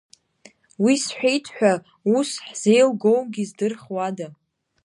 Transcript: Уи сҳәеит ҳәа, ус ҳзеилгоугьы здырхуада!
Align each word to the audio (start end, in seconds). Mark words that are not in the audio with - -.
Уи 0.83 0.95
сҳәеит 1.03 1.45
ҳәа, 1.55 1.73
ус 2.17 2.29
ҳзеилгоугьы 2.45 3.43
здырхуада! 3.49 4.27